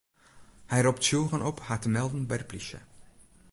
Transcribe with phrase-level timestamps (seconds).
[0.71, 2.79] Hy ropt tsjûgen op har te melden by de plysje.